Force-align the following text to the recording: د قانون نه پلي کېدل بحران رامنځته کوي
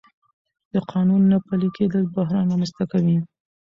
د 0.73 0.75
قانون 0.91 1.21
نه 1.31 1.37
پلي 1.47 1.69
کېدل 1.77 2.03
بحران 2.15 2.45
رامنځته 2.51 2.83
کوي 2.91 3.17